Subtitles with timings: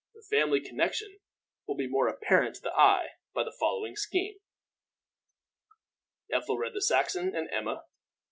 [0.15, 1.19] The family connection
[1.67, 4.39] will be more apparent to the eye by the following scheme:
[6.31, 7.35] Ethelred the Saxon.
[7.35, 7.85] Emma.